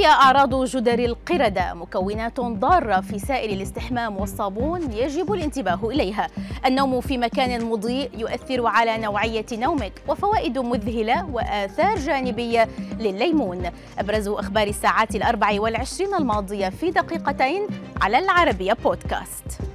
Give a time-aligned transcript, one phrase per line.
[0.00, 6.28] هي أعراض جدر القردة مكونات ضارة في سائل الاستحمام والصابون يجب الانتباه إليها.
[6.66, 12.68] النوم في مكان مضيء يؤثر على نوعية نومك وفوائد مذهلة وآثار جانبية
[12.98, 17.66] لليمون أبرز أخبار الساعات الأربع والعشرين الماضية في دقيقتين
[18.02, 19.69] على العربية بودكاست.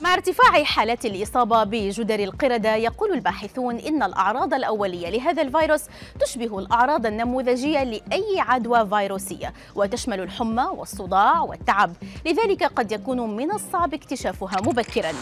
[0.00, 5.82] مع ارتفاع حالات الإصابة بجدر القردة يقول الباحثون إن الأعراض الأولية لهذا الفيروس
[6.20, 11.92] تشبه الأعراض النموذجية لأي عدوى فيروسية وتشمل الحمى والصداع والتعب.
[12.26, 15.12] لذلك قد يكون من الصعب اكتشافها مبكرا.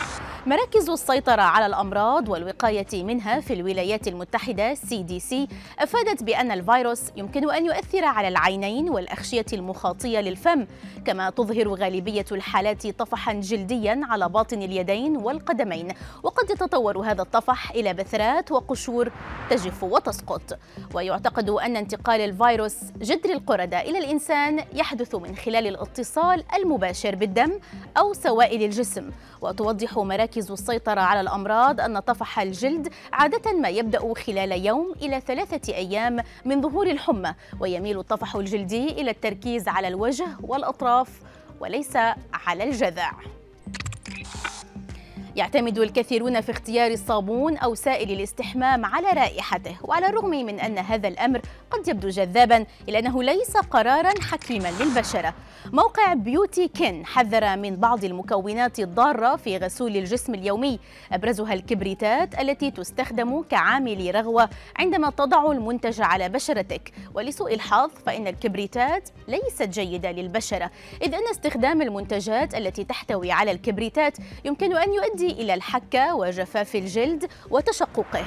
[0.46, 5.34] مراكز السيطرة على الأمراض والوقاية منها في الولايات المتحدة CDC
[5.78, 10.66] أفادت بأن الفيروس يمكن أن يؤثر على العينين والأغشية المخاطية للفم
[11.06, 15.94] كما تظهر غالبية الحالات طفحا جلديا على باطن اليدين والقدمين.
[16.22, 19.12] وقد يتطور هذا الطفح إلى بثرات وقشور
[19.50, 20.58] تجف وتسقط.
[20.94, 27.58] ويعتقد أن انتقال الفيروس جدر القردة إلى الإنسان يحدث من خلال الاتصال المباشر بالدم
[27.98, 29.10] أو سوائل الجسم.
[29.40, 35.74] وتوضح مراكز السيطرة على الأمراض أن طفح الجلد عادة ما يبدأ خلال يوم إلى ثلاثة
[35.74, 37.34] أيام من ظهور الحمى.
[37.60, 41.08] ويميل الطفح الجلدي إلى التركيز على الوجه والأطراف
[41.60, 41.96] وليس
[42.46, 43.12] على الجذع.
[45.36, 51.08] يعتمد الكثيرون في اختيار الصابون أو سائل الاستحمام على رائحته وعلى الرغم من أن هذا
[51.08, 55.34] الأمر قد يبدو جذابا إلا أنه ليس قرارا حكيما للبشرة.
[55.72, 60.78] موقع بيوتي كين حذر من بعض المكونات الضارة في غسول الجسم اليومي.
[61.12, 66.92] أبرزها الكبريتات التي تستخدم كعامل رغوة عندما تضع المنتج على بشرتك.
[67.14, 70.70] ولسوء الحظ فإن الكبريتات ليست جيدة للبشرة.
[71.02, 74.94] إذ أن استخدام المنتجات التي تحتوي على الكبريتات يمكن أن
[75.24, 78.24] يؤدي إلى الحكة وجفاف الجلد وتشققه.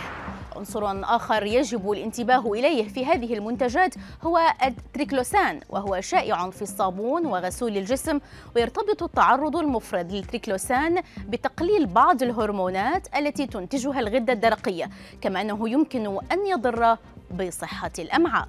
[0.55, 7.77] عنصر آخر يجب الانتباه إليه في هذه المنتجات هو التريكلوسان وهو شائع في الصابون وغسول
[7.77, 8.19] الجسم
[8.55, 14.89] ويرتبط التعرض المفرط للتريكلوسان بتقليل بعض الهرمونات التي تنتجها الغدة الدرقية
[15.21, 16.97] كما أنه يمكن أن يضر
[17.31, 18.47] بصحة الأمعاء.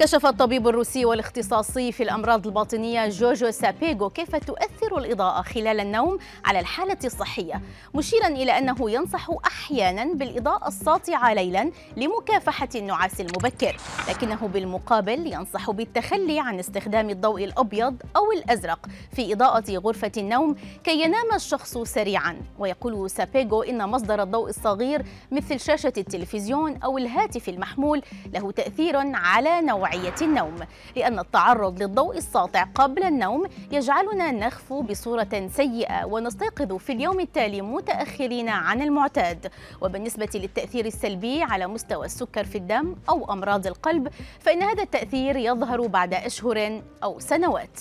[0.00, 6.60] كشف الطبيب الروسي والاختصاصي في الأمراض الباطنية جوجو سابيغو كيف تؤثر الإضاءة خلال النوم على
[6.60, 7.62] الحالة الصحية
[7.94, 13.76] مشيرا إلى أنه ينصح أحيانا بالإضاءة الساطعة ليلا لمكافحة النعاس المبكر
[14.08, 21.02] لكنه بالمقابل ينصح بالتخلي عن استخدام الضوء الأبيض أو الأزرق في إضاءة غرفة النوم كي
[21.02, 22.36] ينام الشخص سريعا.
[22.58, 28.02] ويقول سابيغو إن مصدر الضوء الصغير مثل شاشة التلفزيون أو الهاتف المحمول
[28.34, 30.56] له تأثير على نوع نوعية النوم
[30.96, 38.48] لأن التعرض للضوء الساطع قبل النوم يجعلنا نخفو بصورة سيئة ونستيقظ في اليوم التالي متأخرين
[38.48, 39.52] عن المعتاد.
[39.80, 44.08] وبالنسبة للتأثير السلبي على مستوى السكر في الدم أو أمراض القلب
[44.40, 47.80] فإن هذا التأثير يظهر بعد أشهر أو سنوات.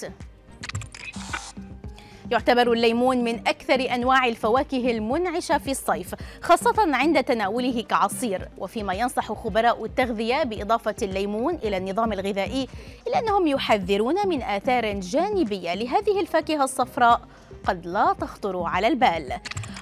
[2.32, 8.50] يعتبر الليمون من أكثر أنواع الفواكه المنعشة في الصيف خاصة عند تناوله كعصير.
[8.58, 12.68] وفيما ينصح خبراء التغذية بإضافة الليمون إلى النظام الغذائي
[13.08, 17.22] إلا أنهم يحذرون من آثار جانبية لهذه الفاكهة الصفراء
[17.64, 19.34] قد لا تخطر على البال.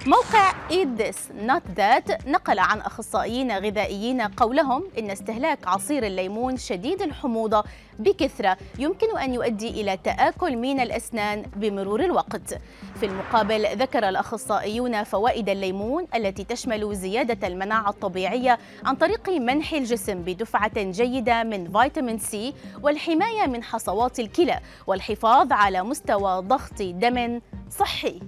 [0.08, 7.02] موقع Eat This Not That نقل عن أخصائيين غذائيين قولهم إن استهلاك عصير الليمون شديد
[7.02, 7.64] الحموضة
[7.98, 12.58] بكثرة يمكن أن يؤدي إلى تآكل من الأسنان بمرور الوقت.
[13.00, 20.22] في المقابل ذكر الأخصائيون فوائد الليمون التي تشمل زيادة المناعة الطبيعية عن طريق منح الجسم
[20.22, 27.40] بدفعة جيدة من فيتامين سي والحماية من حصوات الكلى والحفاظ على مستوى ضغط دم
[27.70, 28.20] صحي.